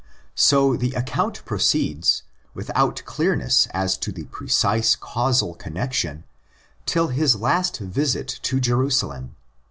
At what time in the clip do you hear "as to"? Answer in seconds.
3.67-4.11